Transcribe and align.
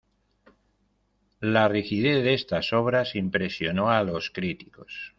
La 1.57 1.61
rigidez 1.67 2.23
de 2.23 2.33
estas 2.33 2.73
obras 2.73 3.13
impresionó 3.15 3.91
a 3.91 4.01
los 4.03 4.31
críticos. 4.31 4.99